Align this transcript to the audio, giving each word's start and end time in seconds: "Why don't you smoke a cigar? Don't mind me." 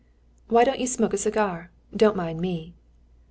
"Why 0.47 0.63
don't 0.63 0.79
you 0.79 0.87
smoke 0.87 1.13
a 1.13 1.17
cigar? 1.17 1.69
Don't 1.95 2.15
mind 2.15 2.41
me." 2.41 2.73